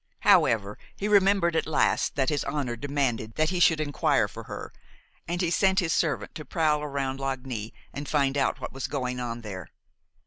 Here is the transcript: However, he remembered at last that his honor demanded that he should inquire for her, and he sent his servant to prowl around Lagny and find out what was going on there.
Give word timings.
However, 0.21 0.79
he 0.95 1.07
remembered 1.07 1.55
at 1.55 1.67
last 1.67 2.15
that 2.15 2.29
his 2.29 2.43
honor 2.45 2.75
demanded 2.75 3.35
that 3.35 3.51
he 3.51 3.59
should 3.59 3.79
inquire 3.79 4.27
for 4.27 4.45
her, 4.45 4.73
and 5.27 5.39
he 5.41 5.51
sent 5.51 5.77
his 5.77 5.93
servant 5.93 6.33
to 6.33 6.43
prowl 6.43 6.81
around 6.81 7.19
Lagny 7.19 7.71
and 7.93 8.09
find 8.09 8.35
out 8.35 8.59
what 8.59 8.73
was 8.73 8.87
going 8.87 9.19
on 9.19 9.41
there. 9.41 9.69